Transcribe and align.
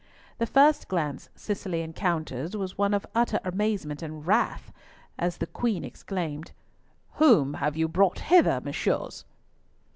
The 0.39 0.47
first 0.47 0.87
glance 0.87 1.29
Cicely 1.35 1.83
encountered 1.83 2.55
was 2.55 2.75
one 2.75 2.95
of 2.95 3.05
utter 3.13 3.39
amazement 3.43 4.01
and 4.01 4.25
wrath, 4.25 4.73
as 5.19 5.37
the 5.37 5.45
Queen 5.45 5.83
exclaimed, 5.83 6.53
"Whom 7.17 7.53
have 7.53 7.77
you 7.77 7.87
brought 7.87 8.17
hither, 8.17 8.59
Messieurs?" 8.63 9.25